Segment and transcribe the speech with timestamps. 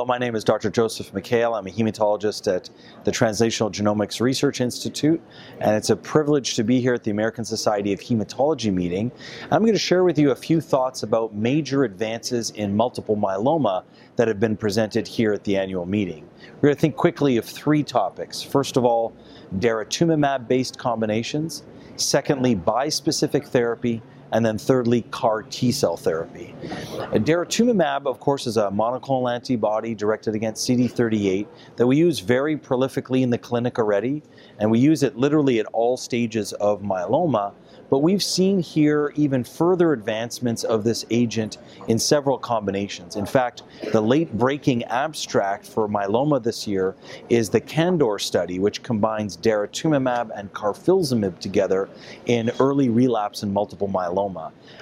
[0.00, 0.70] Hello, my name is Dr.
[0.70, 1.54] Joseph Mikhael.
[1.54, 2.70] I'm a hematologist at
[3.04, 5.20] the Translational Genomics Research Institute,
[5.60, 9.12] and it's a privilege to be here at the American Society of Hematology meeting.
[9.50, 13.84] I'm going to share with you a few thoughts about major advances in multiple myeloma
[14.16, 16.26] that have been presented here at the annual meeting.
[16.54, 18.40] We're going to think quickly of three topics.
[18.40, 19.12] First of all,
[19.58, 21.64] daratumumab-based combinations.
[21.96, 24.00] Secondly, bispecific therapy
[24.32, 26.54] and then thirdly, CAR T cell therapy.
[27.12, 31.46] Daratumumab, of course, is a monoclonal antibody directed against CD38
[31.76, 34.22] that we use very prolifically in the clinic already,
[34.58, 37.52] and we use it literally at all stages of myeloma.
[37.88, 43.16] But we've seen here even further advancements of this agent in several combinations.
[43.16, 46.94] In fact, the late breaking abstract for myeloma this year
[47.28, 51.88] is the CANDOR study, which combines daratumumab and carfilzomib together
[52.26, 54.19] in early relapse and multiple myeloma.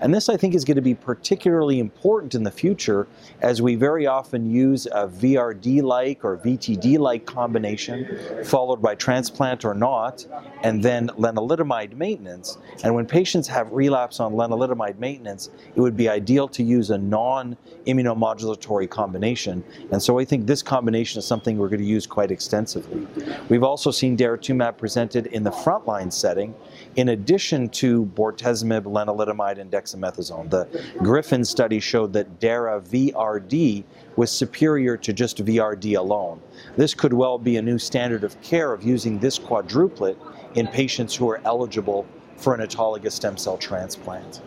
[0.00, 3.06] And this, I think, is going to be particularly important in the future
[3.40, 9.64] as we very often use a VRD like or VTD like combination, followed by transplant
[9.64, 10.26] or not,
[10.62, 12.58] and then lenalidomide maintenance.
[12.82, 16.98] And when patients have relapse on lenalidomide maintenance, it would be ideal to use a
[16.98, 19.62] non-immunomodulatory combination.
[19.92, 23.06] And so I think this combination is something we're going to use quite extensively.
[23.48, 26.54] We've also seen daratumumab presented in the frontline setting,
[26.96, 30.50] in addition to bortezomib, lenalidomide, and dexamethasone.
[30.50, 33.84] The Griffin study showed that DARA VRD
[34.16, 36.40] was superior to just VRD alone.
[36.76, 40.16] This could well be a new standard of care of using this quadruplet
[40.54, 42.06] in patients who are eligible
[42.40, 44.40] for an autologous stem cell transplant.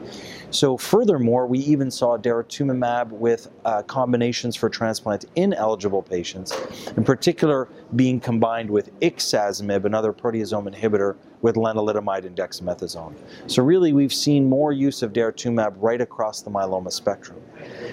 [0.50, 6.56] So furthermore, we even saw daratumumab with uh, combinations for transplant in eligible patients,
[6.96, 13.14] in particular being combined with ixazomib, another proteasome inhibitor, with lenalidomide and dexamethasone.
[13.48, 17.42] So really, we've seen more use of daratumumab right across the myeloma spectrum.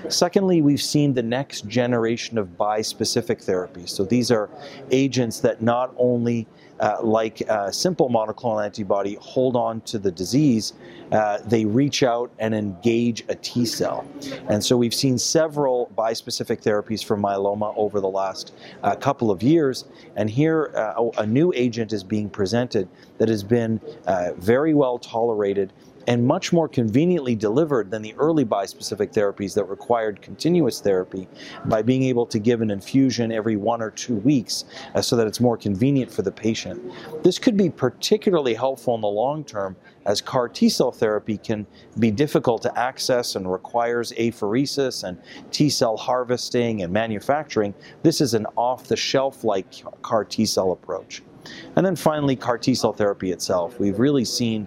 [0.09, 3.89] Secondly, we've seen the next generation of bispecific therapies.
[3.89, 4.51] So these are
[4.91, 6.47] agents that not only
[6.79, 10.75] uh, like a simple monoclonal antibody hold on to the disease,
[11.13, 14.07] uh, they reach out and engage a T cell.
[14.49, 19.43] And so we've seen several bispecific therapies for myeloma over the last uh, couple of
[19.43, 19.85] years.
[20.17, 24.99] And here uh, a new agent is being presented that has been uh, very well
[24.99, 25.73] tolerated
[26.11, 31.29] and much more conveniently delivered than the early bispecific therapies that required continuous therapy
[31.67, 34.65] by being able to give an infusion every one or two weeks
[34.97, 36.83] uh, so that it's more convenient for the patient.
[37.23, 41.65] This could be particularly helpful in the long term as CAR T cell therapy can
[42.01, 45.17] be difficult to access and requires apheresis and
[45.53, 47.73] T cell harvesting and manufacturing.
[48.03, 51.23] This is an off the shelf like CAR T cell approach.
[51.77, 53.79] And then finally, CAR T cell therapy itself.
[53.79, 54.67] We've really seen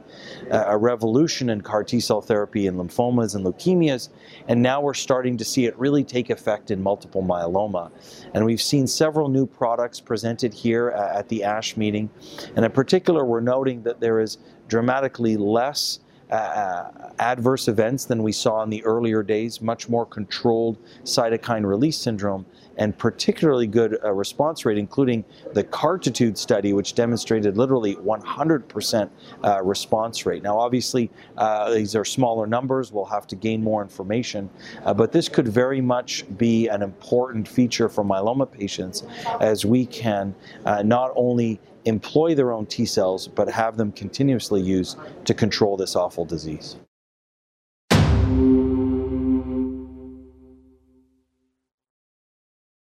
[0.50, 4.09] a revolution in CAR T cell therapy in lymphomas and leukemias,
[4.47, 7.91] and now we're starting to see it really take effect in multiple myeloma.
[8.34, 12.09] And we've seen several new products presented here uh, at the ASH meeting,
[12.56, 16.00] and in particular, we're noting that there is dramatically less
[16.34, 21.64] uh, uh, adverse events than we saw in the earlier days, much more controlled cytokine
[21.64, 22.44] release syndrome,
[22.78, 25.24] and particularly good uh, response rate, including
[25.54, 29.10] the Cartitude study, which demonstrated literally 100%
[29.44, 30.42] uh, response rate.
[30.42, 32.92] Now, obviously, uh, these are smaller numbers.
[32.92, 34.50] We'll have to gain more information,
[34.86, 39.04] uh, but this could very much be an important feature for myeloma patients
[39.40, 40.34] as we can
[40.66, 45.96] not only employ their own T cells, but have them continuously used to control this
[45.96, 46.78] awful disease.